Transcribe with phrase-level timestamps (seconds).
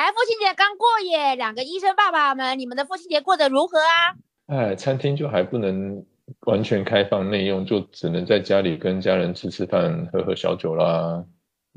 [0.00, 4.16] 哎，父亲节刚过耶，两个医生爸爸们，你们的父亲节过得如何啊？
[4.46, 6.06] 哎，餐厅就还不能
[6.46, 11.22] 完全开放内用，就只能在家里跟家人吃吃饭、喝喝小酒啦。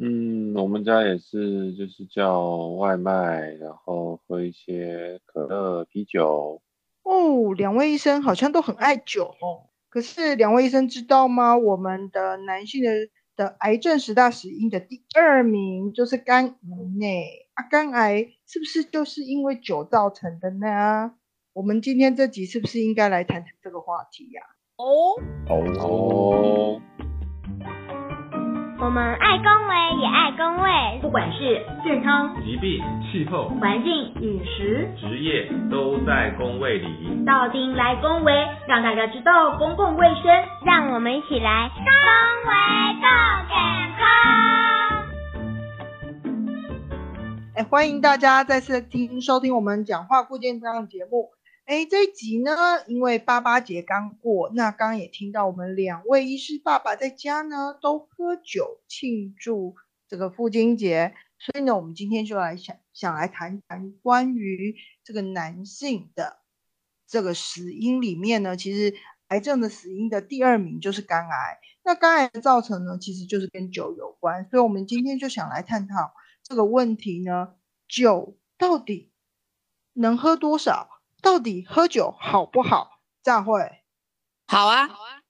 [0.01, 6.61] 嗯，我们家也是，就是叫外卖，然后喝一些可乐、啤酒。
[7.03, 9.67] 哦，两位医生好像都很爱酒哦。
[9.89, 11.57] 可是两位医生知道吗？
[11.57, 12.89] 我们的男性的
[13.35, 16.53] 的癌症十大死因的第二名就是肝癌
[17.01, 17.05] 呢。
[17.55, 21.11] 啊，肝癌是不是就是因为酒造成的呢？
[21.53, 24.41] 我们今天这集是不是应该来谈谈这个话题呀？
[24.77, 25.21] 哦
[25.79, 26.81] 哦。
[28.79, 37.23] 我们爱公卫也爱公卫，不管是健康、疾病、气候、环境、饮食、职业，都在公卫里。
[37.23, 38.33] 到丁来公卫，
[38.67, 40.25] 让大家知道公共卫生，
[40.65, 41.85] 让我们一起来公
[42.49, 42.53] 卫
[42.99, 43.55] 更健
[43.95, 44.82] 康。
[47.55, 51.29] 哎，欢迎大家再次听收听我们讲话顾健康的节目。
[51.65, 52.51] 哎，这一集呢，
[52.87, 59.75] 因为八八节刚过，那刚刚也听到我们两位医师爸爸在家呢都喝酒庆祝
[60.07, 66.37] 这个父亲节，所以呢，我们今天就来想想来谈谈关于这个男性的
[67.05, 68.95] 这个死因里面呢，其实
[69.27, 71.59] 癌症的死因的第二名就是肝癌。
[71.83, 77.55] 那肝癌的造成呢，其实就是跟酒有关，所以我们今天就想来探讨这个问题呢，
[77.87, 79.11] 酒到底
[79.93, 80.89] 能喝多少？
[81.21, 82.99] 到底喝酒好不好？
[83.23, 83.83] 佳慧，
[84.45, 85.23] 好啊，好啊，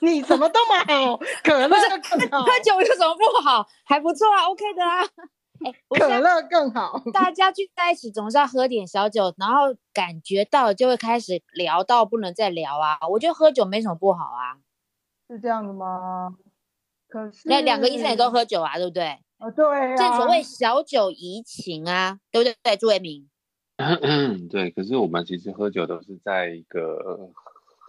[0.00, 2.42] 你什么都没好， 可乐更好。
[2.46, 3.66] 喝酒有什么不好？
[3.84, 5.02] 还不错啊，OK 的啊。
[5.64, 7.02] 哎， 可乐更好。
[7.12, 12.98] 大家聚在一起总是要喝点小酒，然后感觉到就会开始聊到不能再聊啊。
[13.10, 14.58] 我觉得喝酒没什么不好啊，
[15.28, 16.36] 是这样的吗？
[17.08, 19.18] 可是那两个医生也都喝酒啊，对不对？
[19.42, 19.96] 哦，对。
[19.96, 22.54] 正所谓小酒怡情啊，对不对？
[22.62, 23.28] 对，朱维明。
[24.48, 27.30] 对，可是我们其实喝酒都是在一个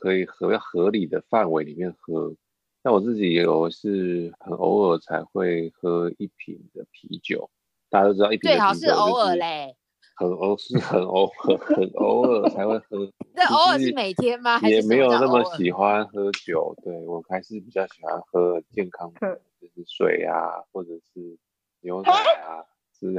[0.02, 2.36] 可以合合理的范围里面喝。
[2.82, 7.50] 那我自己也有是很偶尔才会喝一瓶的啤酒，
[7.90, 9.76] 大家都知道一瓶最好是偶尔嘞，
[10.18, 13.10] 很偶 是很偶很很偶尔才会喝。
[13.36, 14.60] 那偶尔是每天吗？
[14.62, 21.38] 也没有那么喜欢喝酒，对我还是比较喜欢喝健康的，就是水啊，或者是
[21.84, 22.66] 牛奶啊。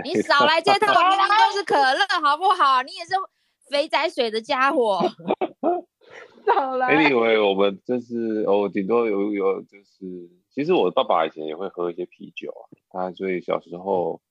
[0.03, 2.83] 你少来这套， 明明都是可乐，好不好？
[2.83, 3.13] 你也是
[3.69, 4.99] 肥仔水的家伙。
[6.47, 6.97] 少来。
[6.97, 14.23] Anyway，我们就是哦，顶多有有就是，其实我爸爸以前也会喝一些啤酒啊，他所以小时候，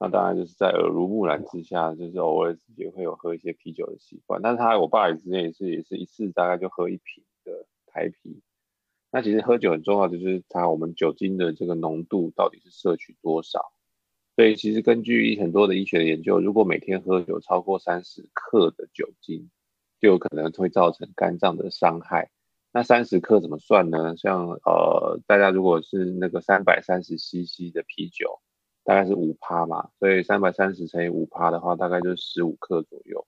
[0.00, 4.42] 那当然就是在耳濡目染之下，就是偶尔也会有喝一些啤酒的习惯。
[4.42, 8.42] 但是他我爸之前也是也是一次大概就喝一瓶的台啤。
[9.12, 13.72] 那其实喝酒很重要就是它我们酒精的这个浓度到底是摄取多少。
[14.36, 19.50] 所以其实根据很多的医学的研究，如果每天喝酒超过三十克的酒精，
[19.98, 22.30] 就有可能会造成肝脏的伤害。
[22.70, 24.14] 那三十克怎么算呢？
[24.18, 28.40] 像呃，大家如果是那个三百三十 CC 的啤酒，
[28.84, 33.26] 大概是五趴嘛，所以三百三十乘以五趴的话，大概就是十五克左右。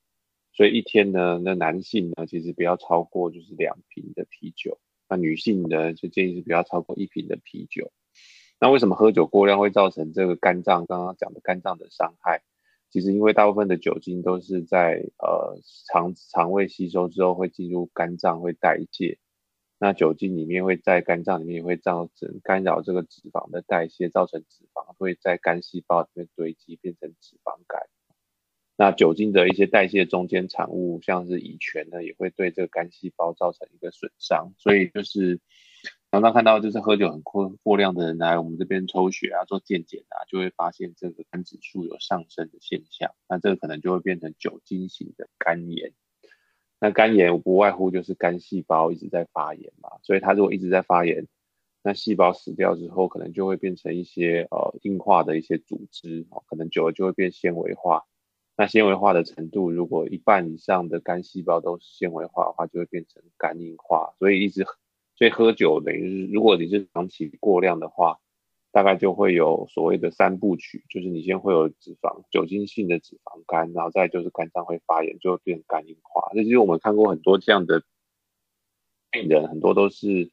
[0.53, 7.91] 所以一天呢，那男性呢，其实不要超过就是两瓶的啤酒，那女性呢，就建议是不要超过一瓶的啤酒。
[8.61, 12.43] 那为什么喝酒过量会造成这个肝脏刚刚讲的肝脏的伤害？
[12.91, 19.19] 其实因为大部分的酒精都是在呃肠肠胃吸收之后会进入肝脏会代谢，
[19.79, 27.83] 那酒精里面会在肝脏里面会造成干扰这个脂肪的代谢，造成脂肪会在肝细胞里面堆积变成脂肪肝。
[28.77, 35.39] 那酒精的一些代谢中间产物，像是乙醛呢，也会对这个肝细胞造成一个损伤，所以就是。
[36.11, 43.11] 常常看到就是喝酒很过过量的人来我们这边抽血啊、做健检啊，就会发现这个肝指数有上升的现象。
[43.29, 45.93] 那这个可能就会变成酒精型的肝炎。
[46.81, 51.29] 那肝炎不外乎就是肝细胞一直在发炎嘛，所以它如果一直在发炎，
[51.83, 58.05] 那细胞死掉之后，可能就会变成一些呃硬化的一些组织，可能久了就会变纤维化。
[58.57, 64.15] 那纤维化的程度，如果一半以上的肝细胞都是纤维化的话，就会变成肝硬化。
[64.19, 64.65] 所以一直。
[65.19, 68.21] 所以喝酒等于是，如果你是长期过量的话，
[68.71, 76.31] 大概就会有所谓的三部曲，就是你先会有脂肪酒精性的脂肪肝，然后再就是肝脏会发炎，就会变肝硬化。
[76.35, 77.83] 这其实我们看过很多这样的
[79.11, 80.31] 病人，很多都是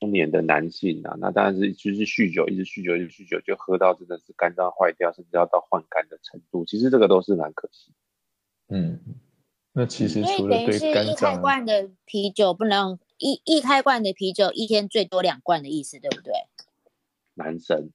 [0.00, 1.14] 中年的男性啊。
[1.20, 6.64] 那当然是就是酗酒，一直酗酒，一直酗酒，就喝到真的是肝脏坏掉，甚至要到换肝的程度。
[6.64, 7.92] 其实这个都是蛮可惜。
[8.66, 8.98] 嗯，
[9.72, 12.98] 那其实除了对肝脏，罐的啤酒不能。
[13.22, 16.32] 一一开罐的啤酒，一天最多两罐的意思，对不对？
[17.34, 17.90] 男生，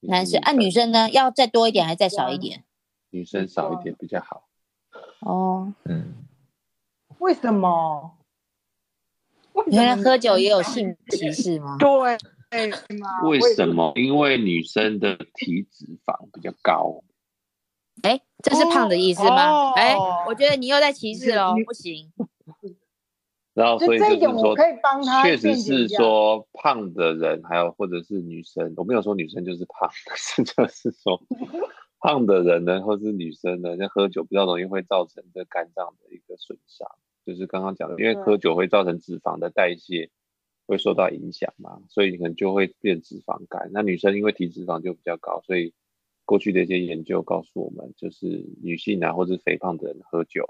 [0.00, 1.10] 男生，啊，女生呢？
[1.10, 2.64] 要再多一点还是再少一点？
[3.10, 4.48] 女生少一点比较好。
[5.20, 6.14] 哦，嗯，
[7.18, 8.16] 为什么？
[9.66, 11.76] 原来喝酒也有性歧视吗？
[11.78, 12.18] 对？
[13.28, 13.92] 为什么？
[13.94, 17.04] 因为女生的体脂肪比较高。
[18.02, 19.72] 哎，这是胖的意思吗哦？
[19.76, 19.94] 哎，
[20.26, 22.10] 我觉得你又在歧视喽，不行。
[23.56, 31.22] 然后，所以这就是说点我可以帮他确实是说胖的人，还有或者是女生，我没有说女生就是胖，是就是说
[31.98, 36.86] 胖的人呢，或是女生呢，那喝酒比较容易会造成这肝脏的一个损伤，
[37.24, 40.10] 就是刚刚讲的，因为喝酒会造成脂肪的代谢
[40.66, 43.70] 会受到影响嘛，所以你可能就会变脂肪肝。
[43.72, 45.72] 那女生因为体脂肪就比较高，所以
[46.26, 50.44] 过去的一些研究告诉我们，就是女性啊或者肥胖的人喝酒。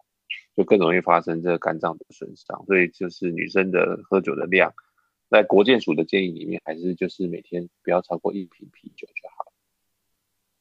[0.57, 4.73] 就更容易发生这个肝脏的损伤，所以就是女生的喝酒的量，
[5.31, 9.53] 在国健署的建议里面，还是就是每天不要超过一瓶啤酒就好。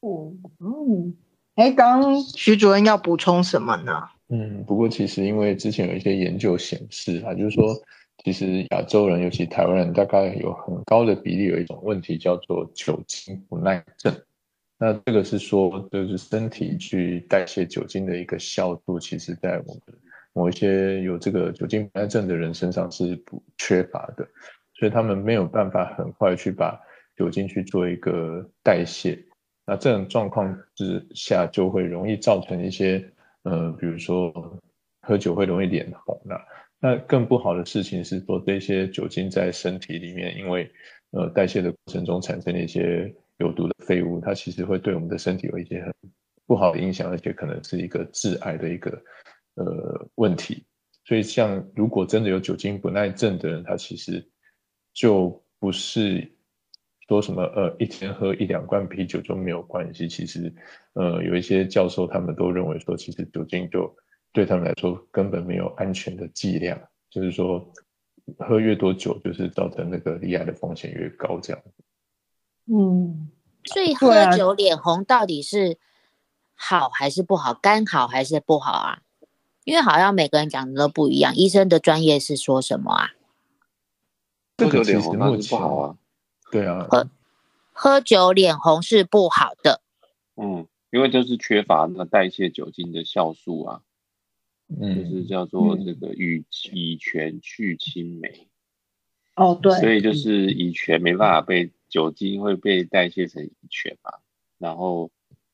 [0.01, 1.15] 嗯嗯，
[1.55, 4.09] 哎，刚刚徐主任要补充什么呢？
[4.27, 7.73] 嗯，不过其实因为之前有一些研究显示啊，就是说，
[8.23, 14.13] 其实亚洲人，尤其台湾人，大概有很高的比例有一种问题叫做酒精不耐症。
[14.85, 19.81] 那这个是说，就是身体去代谢酒精的一个效度，其实在我们
[20.31, 24.23] 某一些有这个酒精不耐症的人身上是不缺乏的，
[24.75, 26.79] 所以他们没有办法很快去把
[27.17, 29.17] 酒精去做一个代谢。
[29.65, 33.03] 那这种状况之下，就会容易造成一些
[33.41, 34.31] 呃，比如说
[35.01, 36.39] 喝酒会容易脸红啦。
[36.79, 40.69] 那更不好的事情是说，这些酒精在身体里面，因为
[41.09, 45.93] 呃代谢的过程中产生的一些有毒的废物，它其实会对我们的身体有一些很
[46.45, 49.03] 不好的影响，而且可能是一个致癌的一个
[49.55, 50.65] 呃问题。
[51.05, 54.27] 所以，像如果真的有酒精不耐症的人，他其实
[54.91, 56.31] 就不是
[57.07, 60.07] 说什么呃一天喝一两罐啤酒就没有关系。
[60.07, 60.51] 其实，
[60.93, 63.95] 呃，有一些教授他们都认为说，其实酒精就
[64.33, 66.81] 对他们来说根本没有安全的剂量，
[67.11, 67.71] 就是说
[68.39, 71.61] 喝越多酒，就是造成那个罹癌的风险越高这样。
[72.65, 73.29] 嗯，
[73.65, 75.77] 所以喝酒脸红到底是
[76.53, 77.53] 好还是不好？
[77.53, 79.01] 肝好还是不好啊？
[79.63, 81.35] 因为好像每个人讲的都不一样。
[81.35, 83.11] 医生的专业是说什么啊？
[84.57, 85.97] 喝酒脸红那是不好啊。
[86.51, 87.09] 对啊，喝
[87.73, 89.81] 喝酒脸红是不好的。
[90.35, 93.81] 嗯，因为就是缺乏那个代谢酒精的酵素啊，
[94.79, 98.47] 嗯就是嗯，叫做嗯这个乙乙醛去青酶，
[99.35, 104.11] 哦对，所以就是乙醛没办法被酒精会被代谢成乙醛嘛，
[104.57, 105.11] 然后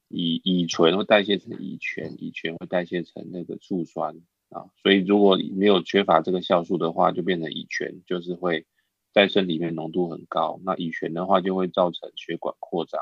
[0.08, 8.66] 乙乙醇会代谢成乙醛，乙醛会代谢成那个醋酸啊，所以如果没有缺乏这个酵素的话，就变成乙醛，就是会
[9.14, 10.60] 在身体里面浓度很高。
[10.66, 13.00] 那乙醛的话就会造成血管扩张，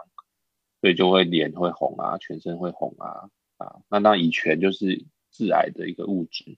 [0.82, 3.80] 所以就会脸会红啊，全身会红啊啊。
[3.90, 6.58] 那那乙醛就是致癌的一个物质，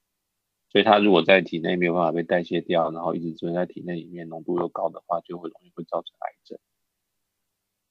[0.72, 6.58] 所以它如果在体内没有办法被代谢掉，然后一直存在体内里面，浓度又高的话，就会容易会造成癌症。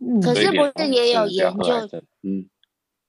[0.00, 1.74] 嗯可是不是也有研究？
[2.22, 2.48] 嗯，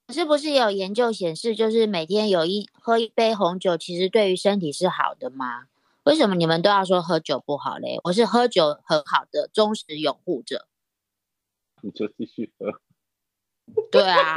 [0.07, 5.65] 可是不是也有研究显示，就是每天有一喝一杯红酒，其实对于身体是好的吗？
[6.03, 7.99] 为什么你们都要说喝酒不好嘞？
[8.03, 10.67] 我是喝酒很好的忠实拥护者。
[11.81, 12.81] 你就继续喝。
[13.89, 14.35] 对啊，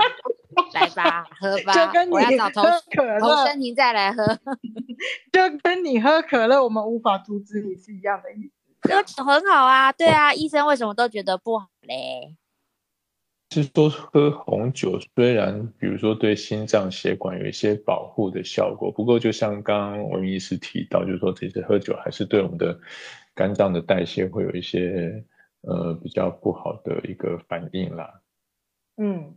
[0.75, 4.25] 来吧，喝吧就跟，你我要找同喝可同乐，生停再来喝。
[5.33, 8.53] 就跟你喝可乐，我们无法阻止你是一样的意思。
[8.83, 12.37] 喝酒很好啊，对啊，医生为什么都觉得不好嘞？
[13.63, 22.81] 是说喝红酒虽然比如说对心脏血管有一些保护的效果，不过就像刚刚文医师提到，就是说其实喝酒还是对我们的
[23.35, 25.25] 肝脏的代谢会有一些
[25.61, 28.23] 呃比较不好的一个反应啦。
[28.97, 29.35] 嗯，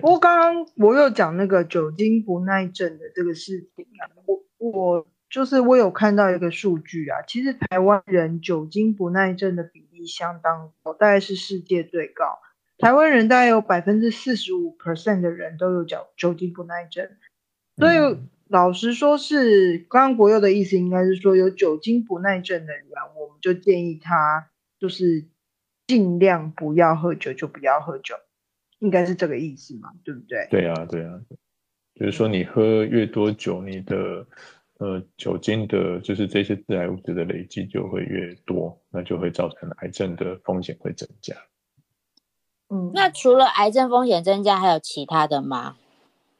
[0.00, 12.38] 不过刚刚我有讲那个酒精不耐症的这个事情啊，我我就是我有看到一个数据啊，其实台湾人酒精不耐症的比例相当高，大概是世界最高。
[12.78, 17.08] 台湾人大概有百分之四十五 percent 的人都有酒酒精不耐症，
[17.76, 22.86] 所以嗯老实说是，刚刚国佑的意思应该是说，有酒精不耐症的人，
[23.20, 25.26] 我们就建议他就是
[25.86, 28.14] 尽量不要喝酒，就不要喝酒，
[28.78, 30.46] 应该是这个意思嘛，对不对？
[30.50, 31.20] 对啊，对啊，
[31.94, 34.26] 就是说你喝越多酒，你的
[34.78, 41.34] 呃酒精的，就是这些致癌物质的累积就会越多，那就会造成癌症的风险会增加。
[42.70, 45.76] 嗯，那除了癌症风险增加，还有其他的吗？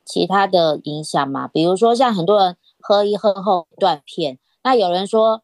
[0.04, 1.48] 其他的影响吗？
[1.48, 5.42] 比如说像很多人喝一喝后断片，那有人说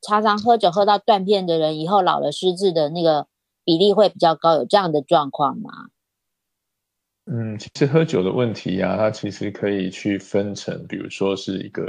[0.00, 3.26] 常常喝酒喝到断片的人，以后老了失智的那个
[3.64, 5.88] 比例会比较高，有这样的状况吗？
[7.26, 11.86] 嗯，其实喝酒的问题呀、它其实可以去分成，比如说是一个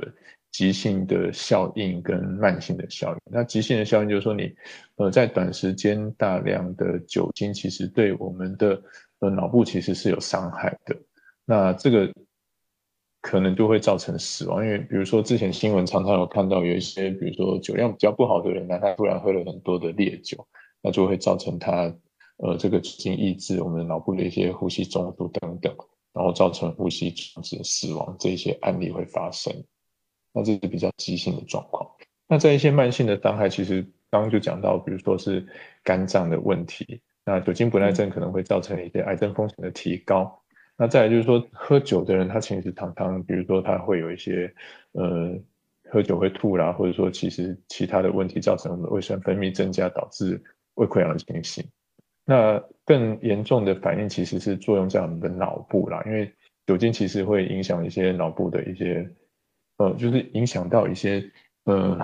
[0.53, 3.17] 急性的效应跟慢性的效应。
[3.25, 4.53] 那急性的效应就是说你，
[4.95, 8.81] 呃，在短时间大量的酒精，其实对我们的
[9.19, 10.95] 呃脑部其实是有伤害的。
[11.43, 12.09] 那这个
[13.19, 20.47] 可能就会造成死亡，因为比如说之前新闻常常有看到有一些，比如说酒量比较不好的人呢，他突然喝了很多的烈酒，
[20.83, 21.91] 那就会造成他
[22.37, 25.75] 呃这个酒精抑制我们脑部的一些呼吸中枢等等，
[26.13, 29.51] 然后造成呼吸中止死亡这些案例会发生。
[30.33, 31.89] 那这是比较急性的状况。
[32.27, 35.45] 那在一些慢性的伤害，其实刚刚就讲到，比如说是
[35.83, 40.41] 肝脏的问题，那酒精不耐症可能会造成一些癌症风险的提高。
[40.75, 44.51] 那再来就是说，喝酒的人他其实常常，比如说他会有一些
[44.93, 45.37] 呃
[45.91, 50.41] 喝酒会吐啦，或者说其实其他的问题造成我们的胃酸分泌增加，导致
[50.73, 51.63] 胃溃疡的情形。
[52.25, 56.31] 那更严重的反应其实是作用在我们的脑部啦，因为
[56.65, 59.07] 酒精其实会影响一些脑部的一些
[59.77, 61.23] 呃，就是影响到一些
[61.65, 61.97] 呃，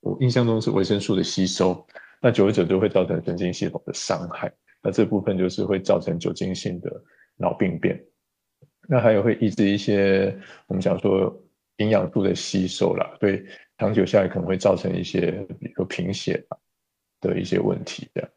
[0.00, 1.86] 我印象中是维生素的吸收，
[2.20, 4.52] 那久而久之就会造成神经系统的伤害。
[4.82, 6.90] 那这部分就是会造成酒精性的
[7.36, 7.98] 脑病变。
[8.88, 11.34] 那还有会抑制一些我们讲说
[11.78, 13.44] 营养素的吸收啦，所以
[13.76, 16.46] 长久下来可能会造成一些比如说贫血
[17.20, 18.30] 的一些问题这样。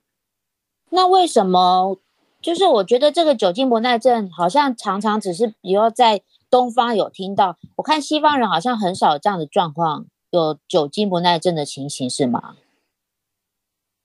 [0.90, 2.00] 那为什么？
[2.42, 12.56] 就是我觉得这个酒精不耐症好像常常只是，比如在东方有听到，我看西方人好像很少有这样的状况，有酒精不耐症的情形是吗？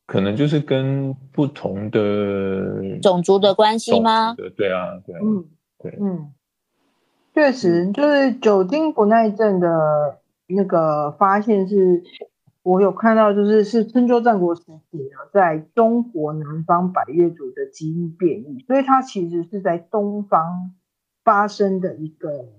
[0.07, 4.37] 可能就是跟不同的种族的关系吗？
[4.57, 5.45] 对啊，对啊，嗯
[5.81, 6.33] 对，嗯，
[7.35, 12.05] 确实，就是酒精不耐症的那个发现是，
[12.63, 20.76] 我有看到，就是是春秋战国时期呢，在中国南方百越族的基因变异，所以它其实是在东方
[21.27, 22.53] 发生的一个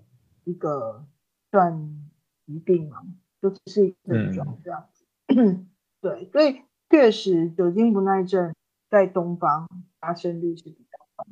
[0.44, 1.06] 一个
[1.52, 2.02] 算
[2.46, 2.98] 疾病嘛，
[3.42, 5.06] 就是一个症状这样子。
[6.02, 8.54] 对，所以确实酒精不耐症
[8.90, 9.70] 在东方
[10.02, 11.26] 发生率是比较高。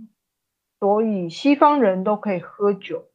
[0.79, 3.09] 所以西方人都可以喝酒，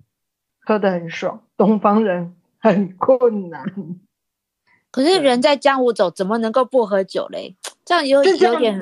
[0.61, 3.65] 喝得很爽， 东方人很困难。
[4.91, 7.57] 可是人在江湖走，怎么能够不喝酒嘞？
[7.87, 8.79] 这样有有点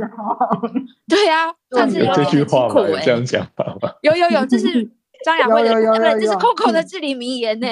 [1.07, 2.25] 对啊，这句话吗？
[2.25, 3.95] 有辛苦哎、这样讲法吗？
[4.03, 4.91] 有有有，就是
[5.25, 5.81] 张雅慧的，不
[6.21, 7.67] 这是 Coco 的至理名言呢。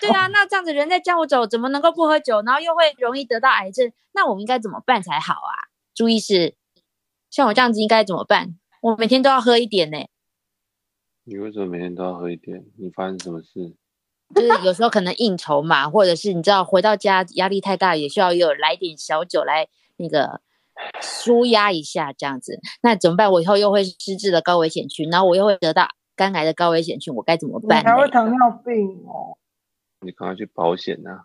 [0.00, 3.92] 对啊，那这样子人在江湖走，怎么能够不喝酒，然后又会容易得到癌症？
[4.12, 5.68] 那我们应该怎么办才好啊？
[5.94, 6.54] 朱医师，
[7.30, 8.56] 像我这样子应该怎么办？
[8.80, 9.98] 我每天都要喝一点呢，
[11.24, 12.64] 你为什么每天都要喝一点？
[12.78, 13.74] 你发生什么事？
[14.34, 20.40] 就是有时候可能应酬嘛，或者是你知道回到家压力太大，也需要有来点小酒来那个
[21.00, 22.58] 舒压一下这样子。
[22.82, 23.30] 那怎么办？
[23.30, 27.90] 我以后又会失智的高危险群，然后我又会得到肝癌的高危险群，我该怎么你办呢？
[27.90, 29.38] 还会糖尿病哦。
[30.00, 31.22] 你赶快去保险呐、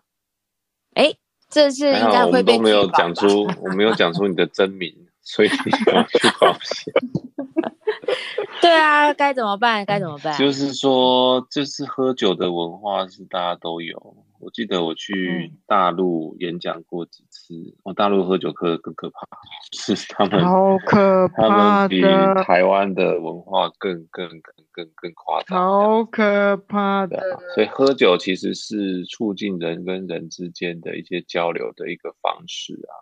[0.94, 1.14] 哎，
[1.50, 6.94] 这是应该会被们都没有讲出，我没有讲出你的真名，所以你要去保险。
[8.62, 9.84] 对啊，该怎么办？
[9.84, 10.36] 该怎么办？
[10.38, 14.16] 就是说，就是喝酒的文化是大家都有。
[14.40, 19.26] 我记得我去大陆演讲过几次，哦，大陆喝酒喝的更可怕，
[19.72, 22.00] 是他们好可怕他们比，
[22.44, 24.40] 台湾的文化更更更
[24.72, 25.58] 更更夸张。
[25.58, 27.38] 好可怕的啊，。
[27.54, 32.92] 所以喝酒其实是促进人跟人之间的一些交流的一个方式啊。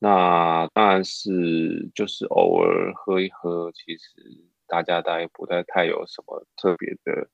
[0.00, 7.28] 那当然是就是偶尔喝一喝，其实大家大概不太太有什么特别的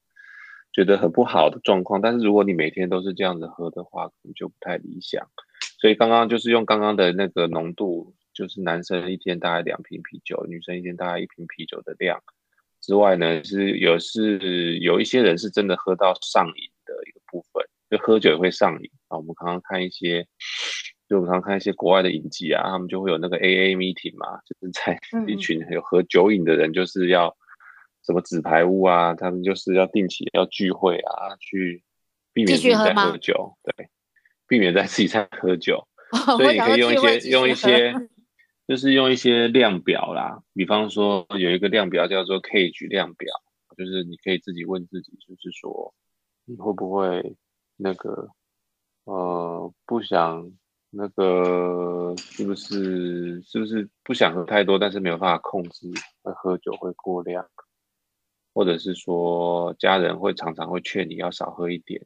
[0.72, 2.00] 觉得很不好的状况。
[2.00, 5.26] 但是如果你每天都是这样子喝的话，可能就不太理想。
[5.80, 12.20] 所以刚刚就是用刚刚的那个浓度，就是男生一天大概两瓶啤酒，女生一天大概一瓶啤酒的量。
[12.80, 19.16] 之外呢，是有是有一些人是真的喝到上瘾的一个部分，就喝酒也会上瘾啊。
[19.16, 20.24] 我们常常看一些，
[21.08, 27.36] 就我们常常看一些国外的影集啊，他们就会有那个 AA meeting 嘛，就是在嗯一群有喝酒瘾的人，就是要
[28.08, 31.84] 什么纸牌屋啊，他们就是要定期要聚会啊，去
[32.32, 33.90] 避免继自己在喝酒，对，
[34.46, 35.86] 避免在自己在喝酒。
[36.10, 37.92] 我所以你可以用一些用一些，
[38.66, 43.28] 就是用一些量表啦，比方说有一个量表叫做 Cage 量表，
[43.76, 45.92] 就是你可以自己问自己，就是说
[46.46, 47.36] 你会不会
[47.76, 48.30] 那个
[49.04, 50.50] 呃不想
[50.88, 55.90] 那个是不是是不是不想喝太多，但是没有办法控制
[56.22, 57.46] 会喝酒会过量，
[58.58, 62.04] 或者是说家人会常常会劝你要少喝一点。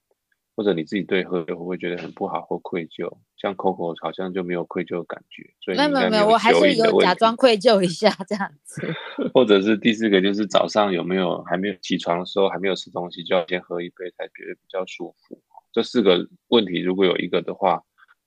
[0.55, 3.11] 或者你自己对喝酒会不会觉得很不好或愧疚？
[3.39, 8.83] 像 Coco 好像就没有愧疚的感觉，所以没有没有没有，我还是有假装愧疚一下这样子。
[9.33, 15.41] 或者是第四个就是早上有没有还没有起床的时候还没有吃东西，就要先喝一杯才觉得比较舒服。
[15.73, 17.83] 这四个问题如果有一个的话，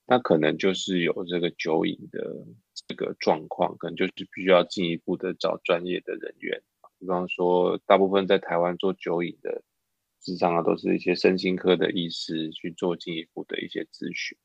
[0.08, 2.26] 那可能就是有这个酒瘾的
[2.88, 6.60] 这个状况，可能就是必须要进一步的找专业的人员，
[7.00, 9.64] 比方说大部分在台湾做酒瘾的，
[10.22, 14.38] 智商啊都是一些身心科的医师去做进一步的一些咨询。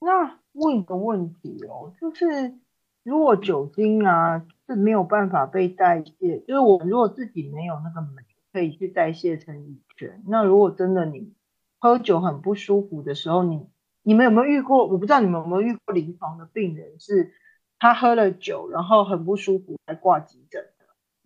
[0.00, 2.54] 那问一个问题哦，就是
[3.02, 8.22] 如果酒精啊是没有办法被代谢，就是我如果自己没有那个酶
[8.52, 11.34] 可以去代谢成乙醛，那如果真的你
[11.78, 13.66] 喝酒很不舒服的时候，你
[14.02, 14.86] 你们有没有遇过？
[14.86, 17.34] 我不知道你们有没有遇过临床的病人是
[17.78, 20.64] 他喝了酒，然后很不舒服来挂急诊，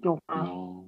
[0.05, 0.47] 有吗？
[0.49, 0.85] 哦，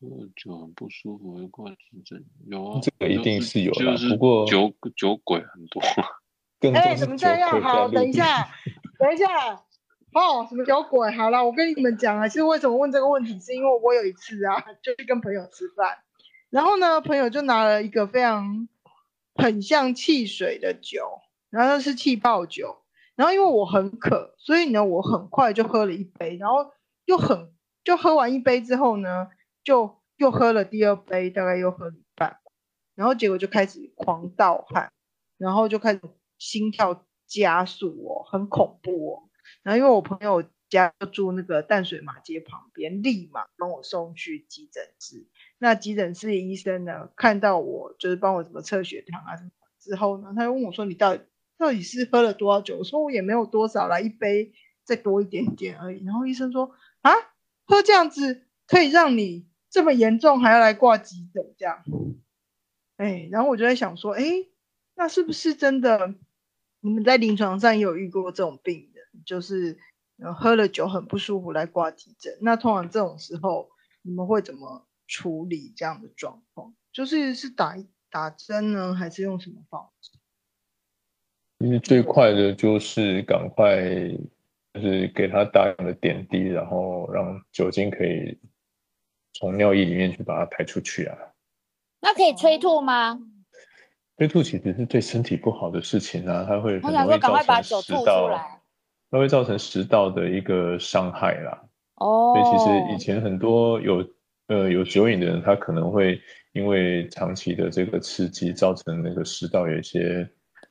[0.00, 5.82] 喝酒很不舒服会挂急诊，有啊，这个一定是有啦就是不过酒酒鬼很多。
[6.74, 7.60] 哎、怎么这样？
[7.60, 8.48] 好，等一下，
[8.98, 9.26] 等一下。
[10.14, 11.10] 哦，什么酒鬼？
[11.12, 15.98] 好了，我跟你们讲啊，其实为什么问这个问题，是因为我有一次啊， 就是跟朋友吃饭，
[16.50, 18.68] 然后呢，朋友就拿了一个非常
[19.34, 22.82] 很像汽水的酒，然后是气泡酒，
[23.16, 26.70] 然后因为我很渴，所以呢，我很快就喝了一杯，然后
[27.06, 27.50] 又很
[27.84, 29.28] 就喝完一杯之后呢，
[29.64, 32.38] 就又喝了第二杯，大概又喝了一半，
[32.94, 34.92] 然后结果就开始狂盗汗，
[35.38, 36.00] 然后就开始
[36.38, 39.22] 心跳加速哦，很恐怖哦。
[39.62, 45.26] 然后因为我朋友家住那个淡水马街旁边，立马帮我送去急诊室。
[45.58, 51.24] 那急诊室的医生呢，看到我就是帮我怎么测血糖啊什么之后呢，他就问我说：“你到底
[51.58, 54.52] 到底是喝了多少酒？”我说：“我也没有多少啦，一杯
[54.84, 56.70] 再多一点点而已。”然后医生说
[57.02, 57.10] ：“啊，
[57.72, 61.82] 说这样子可以让你这么严重，还要来挂急诊这样？”
[62.96, 64.22] 哎，然后我就在想说：“哎，
[64.94, 66.14] 那是不是真的？
[66.80, 69.78] 你们在临床上有遇过这种病人？”就是
[70.36, 73.70] 喝了酒很不舒服来挂急诊，那通常这种时候
[74.02, 76.74] 你们会怎么处理这样的状况？
[76.92, 77.76] 就是是打
[78.10, 80.10] 打针呢，还是用什么方式？
[81.58, 83.80] 其实最快的就是赶快，
[84.74, 88.38] 就是给他大量的点滴，然后让酒精可以
[89.34, 91.16] 从尿液里面去把它排出去啊。
[92.00, 93.18] 那可以催吐吗？
[94.18, 98.60] 催吐其实是对身体不好的事情啊，它会我想说，很容易赶快把造成食道，来。
[99.10, 101.62] 它会造成食道的一个伤害啦。
[101.96, 104.08] 哦所以其实以前很多有
[104.48, 106.20] 呃有酒瘾的人，他可能会
[106.52, 110.28] 因为长期的这个刺激，造成那个食道有一些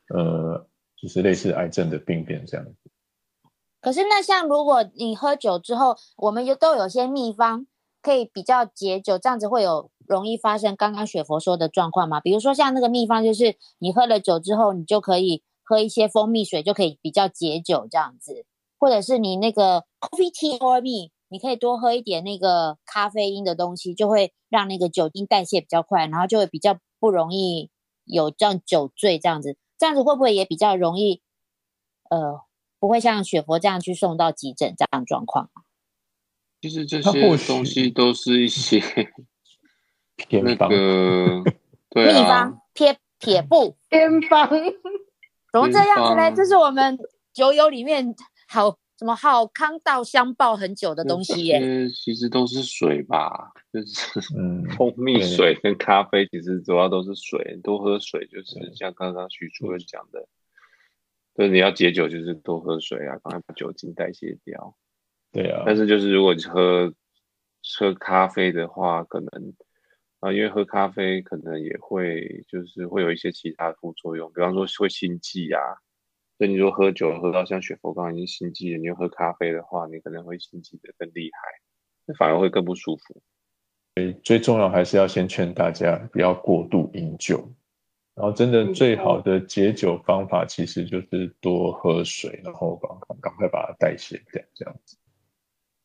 [0.09, 2.90] 呃，就是类似癌症的病变这样子。
[3.82, 7.65] 可是那像如果你喝酒之后，我们有都有些秘方
[8.02, 12.20] 可以比较解酒，这样子会有容易发生刚刚雪佛说的状况吗？
[12.20, 18.46] 比如说像那个秘方，就是你喝了酒之后，你就可以喝一些蜂蜜水，就可以比较解酒这样子，
[18.80, 27.72] 或者是你那个 coffee tea or me，你可以多喝一点那个咖啡因的东西，就会让那个酒精代谢比较快，然后就会比较不容易
[28.06, 31.24] 有这样酒醉这样子，这样子会不会也比较容易
[32.12, 32.41] 呃？
[32.82, 35.52] 不会像雪佛这样去送到急诊这样的状况。
[36.60, 38.82] 其实这些东西都是一些
[40.17, 41.44] 那偏方， 个
[41.91, 44.50] 对啊秘方，撇撇步， 偏方，
[45.54, 46.15] 怎么这样子嘞？
[46.15, 46.98] 偏方这是我们
[47.32, 48.15] 酒友里面
[48.48, 51.88] 好什么好康道相报很久的东西耶。
[51.89, 60.28] 其实都是水吧，就是 嗯，蜂蜜水跟咖啡，其实主要都是水，多喝水就是像刚刚徐主任讲的，
[61.41, 64.77] 就是你要解酒，就是多喝水啊，赶快把酒精代谢掉。
[65.32, 66.93] 对啊，但是就是如果你喝
[67.80, 69.51] 喝咖啡的话，可能
[70.19, 75.60] 啊，因为喝咖啡可能也会就是会有一些其他的副作用，比方说会心悸啊。
[76.38, 81.39] 所以你说喝酒喝到像雪佛刚刚已经心悸了，你又喝咖啡的话，你可能会心悸的更厉害，
[82.06, 83.19] 那反而会更不舒服。
[84.23, 87.51] 最重要还是要先劝大家不要过度饮酒，
[88.13, 94.97] 然后真的最好的解酒方法其实就是多喝水，然后赶赶赶快把它代谢掉，这样子。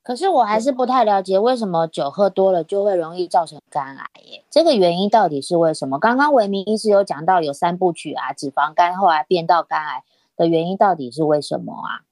[0.03, 4.45] 可是我还是不太了解为什么酒喝多了就会容易造成肝癌耶？
[4.51, 5.99] 这个原因到底是为什么？
[5.99, 10.05] 刚刚维明医师有讲到有三部曲啊，脂肪肝后来变到肝癌
[10.37, 12.07] 的原因到底是为什么啊？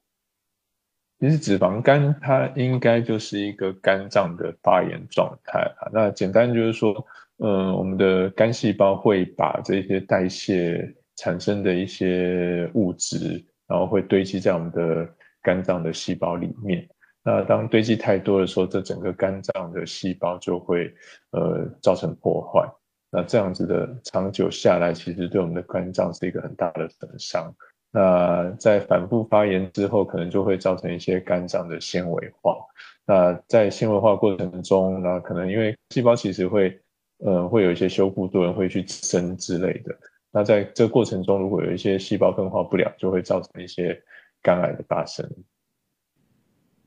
[1.21, 5.87] 其实脂肪肝它应该就是一个肝脏的发炎状态啊。
[5.93, 7.05] 那简单就是说，
[7.37, 15.07] 嗯，我们的肝细胞会把这些代谢产生的一些物质，然后会堆积在我们的
[15.41, 16.87] 肝脏的细胞里面。
[17.23, 20.93] 那当堆积太多的时候，这整个肝脏的细胞就会
[21.31, 22.65] 呃造成破坏。
[23.11, 27.53] 那这样子的长久下来，其实对我们的肝脏是一个很大的损伤。
[27.91, 32.57] 那在反复发炎之后，可能就会造成一些肝脏的纤维化。
[33.05, 36.77] 那在纤维化过程中，那可能因为细胞其实会，
[37.19, 39.97] 呃，会有一些修复作用，会去生之类的。
[40.31, 44.03] 那在这过程中，如果有一些细胞分化不了，就会造成一些
[44.41, 45.29] 肝癌的发生。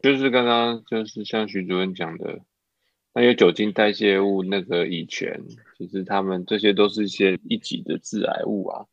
[0.03, 2.41] 就是刚刚就是像徐主任讲的，
[3.14, 5.41] 那有酒精代谢物那个乙醛，
[5.79, 8.87] 其实他们这些都是一些一级的致癌物啊。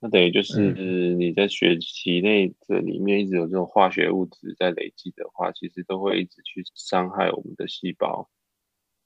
[0.00, 0.72] 那等于就是
[1.14, 8.30] 你在血体内这里面一直有这种化学物质在累积的话，其实都会一直去伤害我们的细胞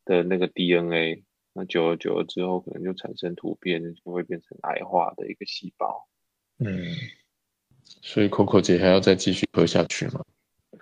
[0.04, 1.24] 的那个 DNA。
[1.58, 6.06] 那久而久而之后，可能就产生突变，就会变成癌化的一个细胞。
[6.60, 6.94] 嗯，
[8.00, 10.24] 所以 Coco 姐还要再继续喝下去吗？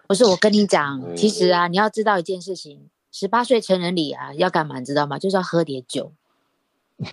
[0.07, 4.79] 不是，我跟你讲，其实啊，你要知道一件事情，十八岁成人礼啊，要干嘛？
[4.79, 5.19] 你知道吗？
[5.19, 6.13] 就是要喝点酒。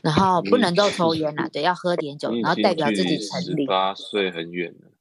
[0.01, 3.63] 然后不能够 抽烟啦，对，要喝点酒，然后代表自己成立。
[3.63, 4.92] 十八岁很远了。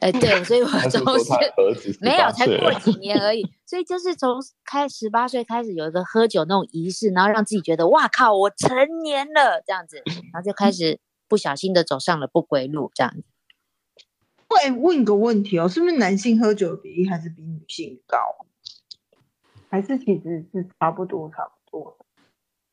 [0.00, 10.02] 哎，对，所以我 从是没有才过几年而已，所以就是从开十八岁开始有一个喝酒那种仪式，然后让自己觉得哇靠，我成年了这样子，
[10.32, 13.22] 然后就开始不小心的走上了不归路这样子。
[14.48, 18.18] 会问个问题哦，是不是男性喝酒的比例还是比女性高？
[19.68, 22.03] 还是其实是差不多差不多？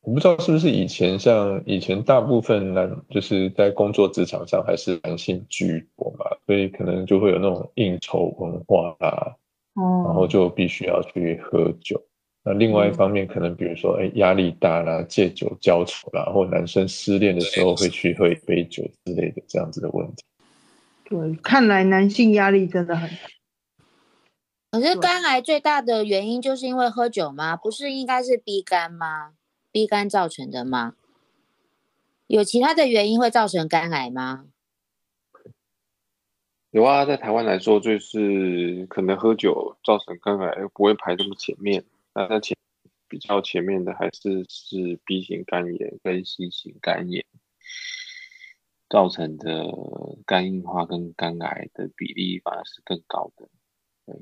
[0.04, 9.36] 我不知道是不是以前像以前大部分男就是在工作职场上还是男性居多嘛，所以可能就会有那种应酬文化啊，
[9.76, 12.04] 哦，然后就必须要去喝酒。
[12.44, 20.24] 那另外一方面，可能比如说哎压力大啦，借酒浇愁啦，或男生失恋的时候会去喝一杯酒之类的这样子的问题。
[21.08, 23.16] 对，看来男性压力真的很大。
[24.72, 27.56] 可是肝癌最大的原因就是因为喝酒吗？
[27.56, 29.34] 不是应该是 B 肝吗
[29.72, 30.96] ？B 肝造成的吗？
[32.28, 34.48] 有其他的原因会造成肝癌吗？
[36.70, 42.56] 有啊，在台湾来说，就是可能喝酒造成肝癌不会排这么前面，那在前
[43.10, 47.26] 比较前面的还是是 B 型肝炎跟 C 型肝炎
[48.90, 49.68] 造成的
[50.26, 53.50] 肝硬化跟肝癌的比例反而是更高的。
[54.06, 54.16] 对，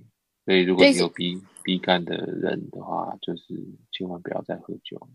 [0.45, 3.43] 所以如果你有 B B 肝的人的话，就是
[3.91, 5.07] 千万不要再喝酒。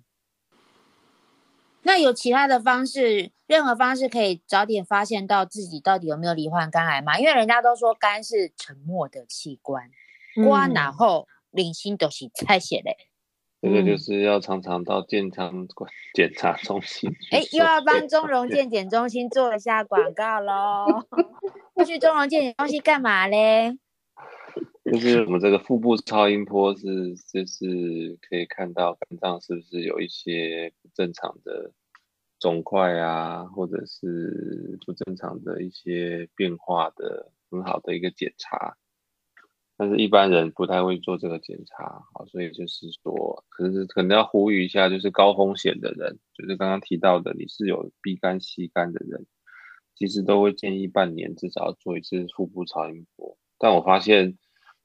[1.85, 7.19] 那有其他的方式，任何方式可以早点发现到自己到底有没有罹患肝癌吗？
[7.19, 9.91] 因为人家都说肝是沉默的器官，
[10.45, 12.97] 刮脑后零星都是拆血嘞。
[13.61, 15.67] 这个就是要常常到健康
[16.13, 17.11] 检查中心。
[17.33, 21.07] 哎，又要帮中荣健检中心做一下广告喽。
[21.87, 23.79] 去中荣健检中心干嘛嘞？
[24.85, 31.73] 就是我们这个腹部超音波是，就是可以看到肝脏是不是有一些不正常的
[32.39, 38.77] 肿块啊，或者是不正常的一些变化的很好的一个检查。
[39.79, 49.25] 但是一般人不太会做这个检查，好，所以就是说，可是可能要呼吁一下，就是高风险的人，就是刚刚提到的，你是有 B 肝、C 肝的人，
[49.95, 53.39] 其实都会建议半年至少做一次腹部超音波。
[53.57, 54.37] 但我发现。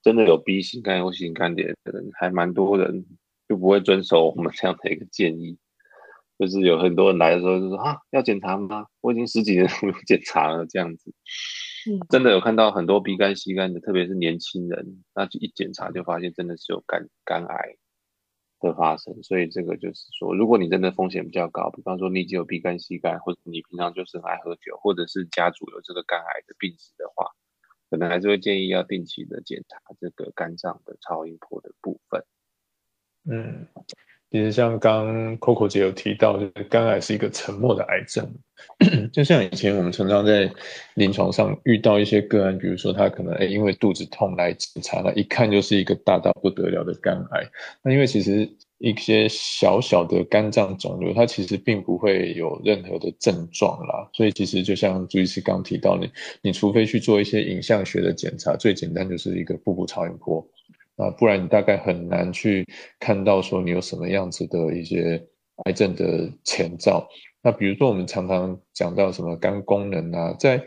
[0.02, 3.06] 真的有 B 型肝或型肝炎的人，还蛮多人
[3.48, 5.58] 就不会遵守我们这样的一个建议。
[6.38, 8.86] 就是有很多人来的时候就说啊，要检查吗？
[9.02, 11.14] 我已经十几年没有检查了，这样子。
[12.10, 17.76] 真的有看到很多鼻肝、C 肝的，特别是年轻人，那就一检查就发现真的是有肝肝癌
[18.62, 19.22] 的发生。
[19.22, 27.26] 所以这个就是说，如果你真的风险比较高，比方说你已经有鼻肝、C 肝，或者你平常就是很爱喝酒，或者是家族有这个肝癌的病史的话。
[27.90, 32.24] 可能还是会建议要定期的检查这个肝脏的超音波的部分。
[33.30, 33.68] 嗯，
[34.32, 38.34] 其实像刚 Coco 姐有提到，就是肝癌是一个沉默的癌症。
[39.12, 40.52] 就像以前我们常常在
[40.96, 47.50] 临床上遇到一些个案，比如说他可能哎因为肚子痛来检查，那一看就是一个大到不得了的肝癌。
[47.82, 48.50] 那因为其实。
[48.80, 56.10] 一些小小的肝脏肿瘤，它其实并不会有任何的症状啦，所以其实就像朱医师刚提到，你
[56.42, 60.46] 你除非去做一些影像学的检查，最简单就是一个腹部超音波
[60.96, 62.66] 啊，不然你大概很难去
[63.00, 65.22] 看到说你有什么样子的一些
[65.66, 67.06] 癌症的前兆。
[67.42, 70.64] 那比如说我们常常讲到什么肝功能啊，在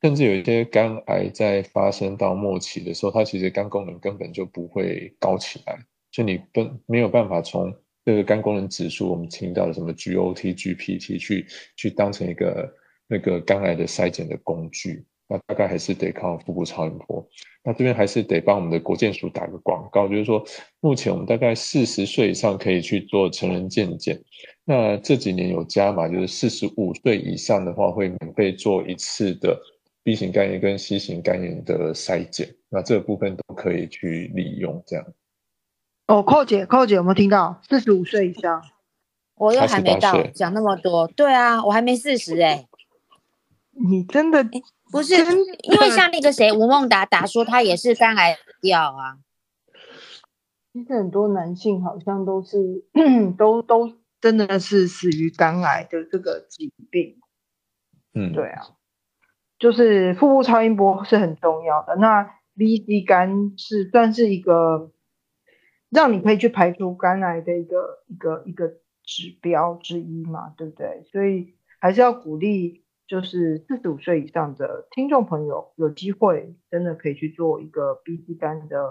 [0.00, 5.76] 甚至有一些肝癌在发生到末期的时候，它其实肝功能根本就不会高起来。
[6.18, 7.72] 就你不没有办法从
[8.04, 12.68] 这个肝功能指数，我们听到的什么 GOT、GPT 去去当成一个
[13.06, 17.24] 那个肝癌的筛检的工具，那大概还是得靠腹部超音波。
[17.62, 20.44] 那这边还是得帮我们的国健署打个广告，就是说
[20.80, 24.20] 目前我们大概四十岁以上可以去做成人健检，
[24.64, 29.56] 那这几年有加码，就是四十五岁以上的话会免费做一次的
[30.02, 35.06] B 型肝炎跟 C 型肝炎的筛检，那这个部分都可以去利用这样。
[36.08, 37.60] 哦，寇姐，寇姐有没有听到？
[37.68, 38.62] 四十五岁以上，
[39.36, 41.06] 我又还没到28岁，讲那么多。
[41.06, 42.66] 对啊，我还没四十哎，
[43.72, 44.42] 你真的
[44.90, 49.18] 不是的因为像那个谁吴孟达达说他也是肝癌掉啊，
[50.72, 52.56] 其实很多男性好像都是
[53.36, 57.18] 都都真的是死于肝癌的这个疾病。
[58.14, 58.62] 嗯，对啊，
[59.58, 61.96] 就是腹部超音波是很重要的。
[61.96, 64.90] 那 B C 肝是算是一个
[65.90, 68.68] 让你可以去排除肝癌的一个一个一个
[69.04, 71.04] 指标之一嘛，对不对？
[71.10, 78.88] 所以还是要鼓励，就是四十五岁以上的听众朋友有机会真的可以去做一个 B C 肝的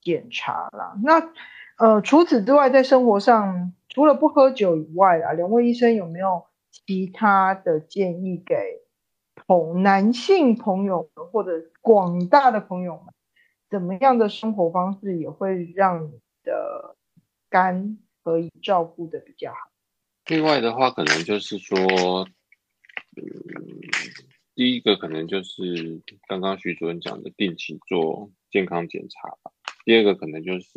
[0.00, 0.96] 检查啦。
[1.02, 1.32] 那
[1.76, 8.54] 呃，除此之外，在生活上除了不喝酒以外啊，两位医生有没有其他的建议给
[9.34, 13.14] 朋男性朋友们或者广大的朋友们？
[13.70, 16.96] 怎么样的生活方式也会让你的
[17.48, 19.70] 肝可以照顾的比较好？
[20.26, 21.76] 另外的话，可能就是说，
[23.16, 23.24] 嗯，
[24.54, 29.52] 第一个可能就是刚刚徐主任讲的，定期做健康检查吧。
[29.84, 30.70] 第二个可能就是，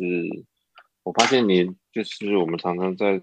[1.02, 3.20] 我发现年就是我们常常在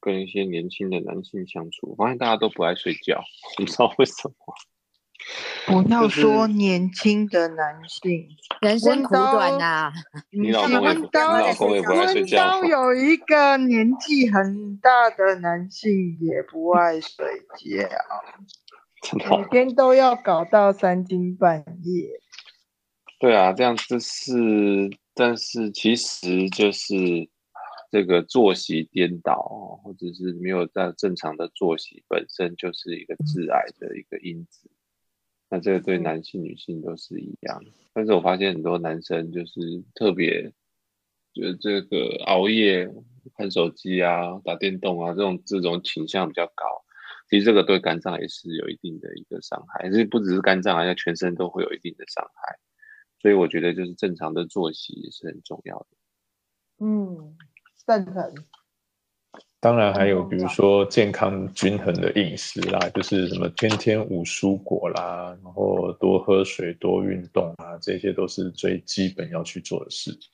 [0.00, 3.22] 跟一些年轻的男性相处，我发现大家都不爱睡觉，
[3.56, 4.34] 不知道为什么。
[5.66, 8.28] 不要就是说年轻的男性，
[8.60, 9.92] 人生苦短呐、
[10.30, 12.64] 你老公也不，你温刀老公也不爱睡温觉刀。
[12.64, 17.24] 有一个年纪很大的男性也不爱睡
[17.56, 17.88] 觉，
[19.40, 22.20] 每天都要搞到三更半夜。
[23.18, 26.94] 对啊，这样就是，但是其实就是
[27.90, 34.70] 这个作息颠倒哦，或者是没有在正常的作息，本身就是一个致癌的一个因子。
[35.54, 37.62] 那这个对男性、女性都是一样。
[37.92, 39.60] 但是我发现很多男生就是
[39.94, 40.52] 特别
[41.32, 42.92] 觉得这个熬夜、
[43.36, 46.66] 看手机啊、打电动啊这种这种倾向比较高。
[47.30, 52.58] 其实这个对肝脏也是有一定的一个伤害，是不只是肝脏而且全身都会有一定的伤害。
[53.22, 55.86] 所以我觉得就是正常的作息也是很重要的。
[56.84, 57.38] 嗯，
[57.86, 58.34] 赞成。
[59.64, 70.28] 当然还有比如说健康均衡的饮食啦，就是什么天天五蔬果啦，然后多喝水、多运动啊，这些都是最基本要去做的事情。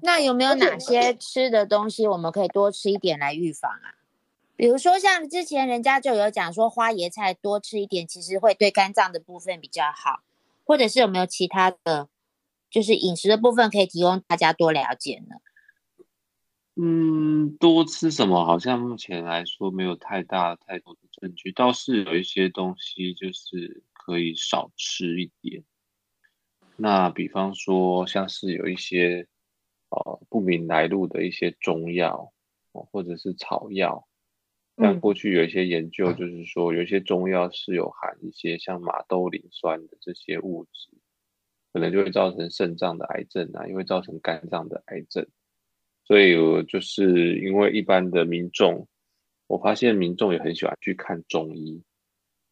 [0.00, 3.98] 那有没有哪些吃的东西我们可以多吃一点来预防啊？
[4.54, 10.20] 比如说像之前人家就有讲说花椰菜多吃一点，其实会对肝脏的部分比较好，
[10.64, 12.06] 或者是有没有其他的，
[12.70, 15.34] 就是饮食的部分可以提供大家多了解呢？
[16.80, 25.64] 嗯，多吃什么好像目前来说没有太大太多的证据，倒是有一些东西就是可以少吃一点。
[26.76, 29.26] 那比方说像是有一些
[29.88, 32.32] 呃不明来路的一些中药，
[32.70, 34.06] 哦或者是草药，
[34.76, 40.96] 像嗯过去有一些研究就是说，有一些中药是有含一些像马兜铃酸的这些物质，
[41.72, 45.26] 可能就会造成肾脏的癌症啊，也会造成肝脏的癌症。
[46.08, 48.88] 所以我就是因为一般的民众，
[49.46, 51.82] 我发现民众也很喜欢去看中医，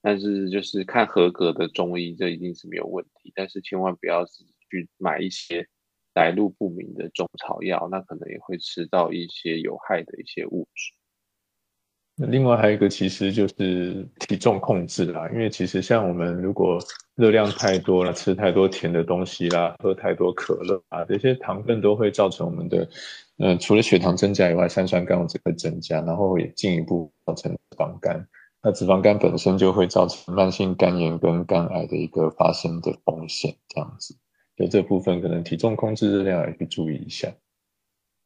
[0.03, 3.33] 但是就是看合格的中医，这一定是没有问题。
[3.35, 5.67] 但是千万不要自己去买一些
[6.15, 10.93] 来路不明的中草药，那可能也会吃到一些有害的一些物质。
[12.31, 16.79] 另外还有一个其实就是体重控制啦，因为其实像我们如果
[17.15, 22.89] 热量太多了，吃太多甜的东西啦，喝太多可乐啊，这些糖分都会造成我们的，
[23.39, 28.27] 呃，除了血糖增加以外，三酸甘油酯会增加，然后也进一步造成脂肪肝。
[28.63, 34.17] 那脂肪肝本身就会造成慢性肝炎跟肝癌的一个发生的风险，这样子。
[34.57, 37.33] 所以这部分可能体重控制热量也去注意一下。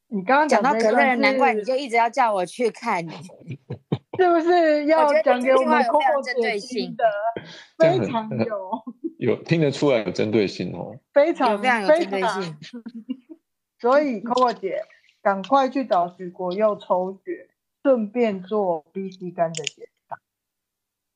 [0.07, 3.05] 你刚刚讲到可乐，难怪你就一直要叫我去看。
[4.19, 7.05] 是不是 要觉得讲给我们这句话有针对性的？
[7.79, 8.71] 非常有，
[9.19, 10.95] 有听得出来有针对性哦。
[11.13, 12.57] 非常有非常有针对性。
[13.81, 14.81] 所以 Coco 姐
[15.23, 17.49] 赶快去找徐国佑抽血，
[17.83, 20.19] 顺便做 B C 肝的检查。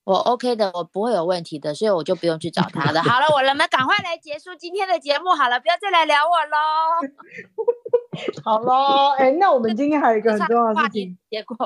[0.04, 3.02] 我 OK 的，我不会有问题的，所以我就不用去找他的。
[3.02, 6.58] 好了，我们赶快来结束今天的节目好了，不要再来聊我喽。
[8.44, 11.56] 好喽，哎、那我们今天还有一个很重要的事情，结果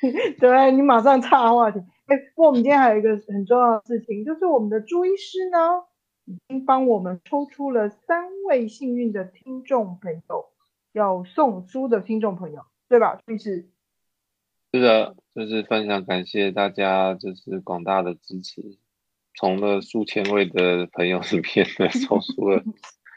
[0.40, 1.78] 对你马上岔话题。
[2.06, 5.84] 哎、不过我们今天还有一个很重要的事情，就是我们的朱医师呢，
[6.24, 10.46] 已经帮我们抽出了三位幸运的听众朋友，
[10.96, 13.20] 要送书的听众朋友，对吧？
[13.26, 13.68] 朱医师，
[14.72, 18.78] 是的，就是非常感谢大家，就是广大的支持。
[19.34, 22.64] 从了数千位的朋友里面呢，抽出了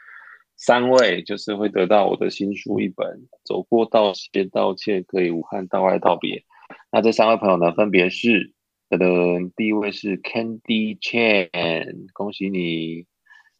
[0.56, 3.08] 三位，就是会得到我的新书一本
[3.44, 6.36] 《走过道谢道歉，可以武汉道外道别》。
[6.92, 8.52] 那这三位朋友呢，分别是，
[8.90, 13.06] 噔噔，第一位是 Candy Chan，恭喜你；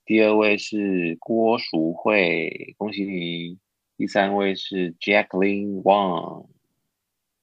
[0.04, 3.56] 第二位是郭淑慧，恭喜你；
[4.00, 6.46] 第三位是 Jacqueline Wang，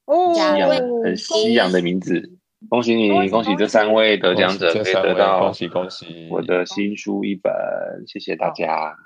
[0.06, 2.36] 哦，西洋的很西洋的名字，
[2.68, 6.28] 恭喜你，恭喜这三位得奖者可以恭喜这三位得到恭喜恭喜。
[6.32, 7.52] 我的新书一本，
[8.08, 8.96] 谢谢大家。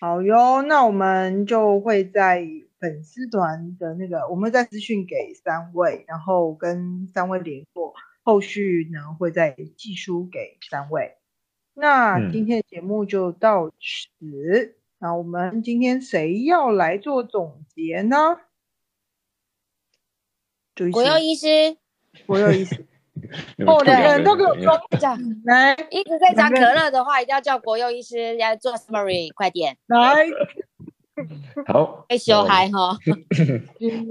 [0.00, 2.44] 好哟，那我们就会在
[2.80, 11.12] 粉丝团的那个，我们再私讯给三位，然后跟三位联络，后续呢会再寄书给三位。
[11.72, 12.32] 那嗯。
[12.32, 18.38] 今天的节目就到此，那我们今天谁要来做总结呢？
[20.92, 21.76] 国佑师，医师。
[22.26, 22.86] 国佑医师，
[23.66, 30.26] 哦，两个人都给我两个人装 这样来一直在讲可乐的话，一定要叫国佑医师来做 summary，快点，来，
[31.68, 32.98] 好，被羞嗨哈。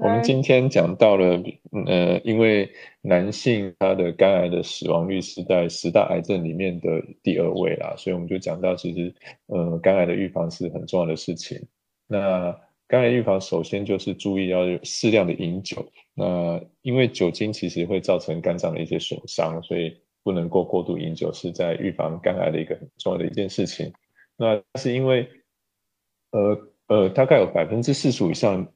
[0.01, 1.41] 我们今天讲到了，
[1.87, 2.71] 呃，因为
[3.07, 6.89] 男性他的肝癌的死亡率是在十大癌症里面的
[7.21, 9.13] 第二位啦，所以我们就讲到，其实，
[9.45, 11.59] 呃，肝癌的预防是很重要的事情。
[12.07, 12.51] 那
[12.87, 23.91] 肝癌预防首先就是注意要适量的饮酒，那因为酒精其实会造成肝脏的一些损伤，所以不能够过度饮酒，是在预防肝癌的一个很重要的一件事情。
[24.37, 25.27] 那是因为，
[26.31, 28.67] 呃呃，大概有百分之四十五以上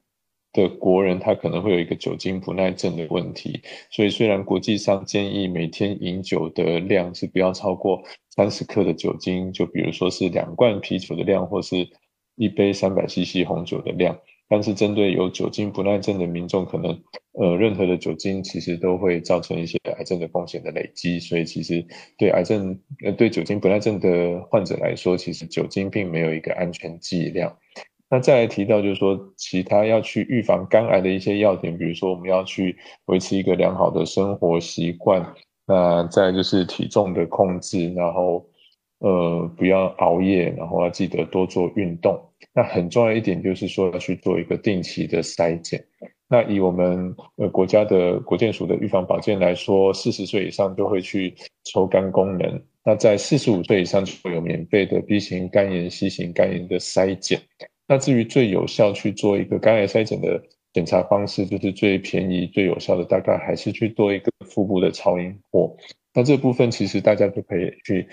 [0.54, 3.62] 的国人，他可能会有一个酒精不耐症的问题。
[3.92, 8.04] 所以虽然国际上建议每天饮酒的量是不要超过
[8.36, 11.88] 三十克的酒精，就比如说是两罐啤酒的量，或是
[12.36, 14.20] 一杯三百 CC 红酒的量。
[14.52, 17.00] 但是针对有酒精不耐症的民众，可能
[17.34, 21.86] 呃任何的酒精其实都会造成一些癌症的风险的累积，所以其实
[22.18, 27.56] 对癌症呃对酒精不耐症的患者来说，其实酒精并没有一个安全剂量。
[28.12, 35.24] 那再来提到就是说，其他要去预防肝癌的一些要点，比如说我们要去维持一个良好的生活习惯，
[35.68, 38.44] 那再来就是体重的控制，然后
[38.98, 42.20] 呃不要熬夜，然后要记得多做运动。
[42.54, 45.86] 那很重要一点就是说要去做一个定期的筛检。
[46.28, 57.40] 那以我们呃国家的国健署的预防保健来说，四十岁以上就会去抽肝功能，那在四十五岁以上就会有免费的 B 型肝炎、C 型肝炎的筛检。
[57.90, 60.40] 那至于最有效去做一个肝癌筛检的
[60.74, 65.76] 检查方式，就是最便宜、最有效的，大概还是去做一个腹部的超音波。
[66.14, 68.08] 那这部分其实大家就可以去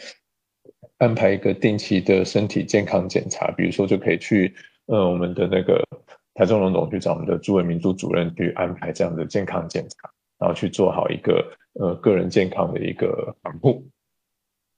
[0.97, 4.55] 安排一个定期的身体健康检查，比如说就可以去
[4.87, 5.85] 呃我们的那个
[6.33, 13.87] 台中荣总去找我们的朱伟明朱主任去安排这样的健康检查，然后去做好一个呃个人健康的一个防护。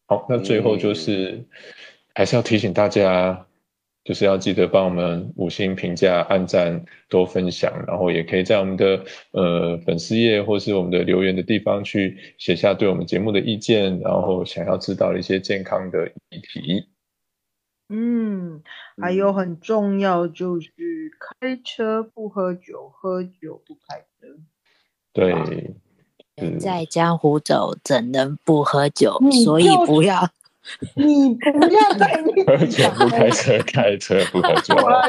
[0.07, 1.47] 好，那最后就是
[2.17, 3.45] 还是要提醒大家。
[4.09, 16.89] 就是要记得帮我们五星评价、按赞、多分享，然后也可以在我们的呃粉丝页或是我们的留言的地方去写下对我们节目的意见，然后想要知道的一些健康的议题。
[17.91, 18.63] 嗯，
[18.97, 20.71] 还有很重要就是
[21.21, 24.39] 开车不喝酒，喝酒不开车。
[25.13, 25.75] 对，
[26.35, 29.19] 人在江湖走，怎能不喝酒？
[29.21, 30.31] 你所以不要。
[30.95, 34.75] 你不要在那喝边酒不开车，开车不喝酒。
[34.81, 35.03] 好，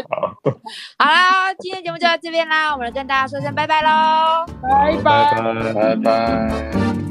[0.97, 4.45] 好啦，今天节目就到这边啦，我们跟大家说声拜拜喽。
[4.61, 5.33] 拜拜。
[5.33, 5.73] 拜拜。
[5.73, 7.08] 拜拜。